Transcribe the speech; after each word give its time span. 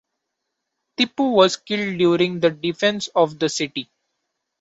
Tipu 0.97 1.31
was 1.35 1.57
killed 1.57 1.99
during 1.99 2.39
the 2.39 2.49
defence 2.49 3.07
of 3.15 3.37
the 3.37 3.47
city. 3.49 3.87